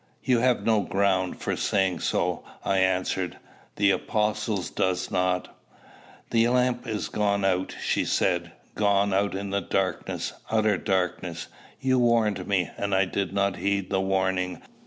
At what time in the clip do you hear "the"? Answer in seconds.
3.75-3.91, 13.91-14.01